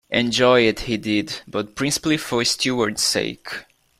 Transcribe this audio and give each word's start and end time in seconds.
Enjoy 0.09 0.61
it 0.61 0.79
he 0.79 0.97
did, 0.97 1.43
but 1.47 1.75
principally 1.75 2.17
for 2.17 2.43
Steward's 2.43 3.03
sake. 3.03 3.53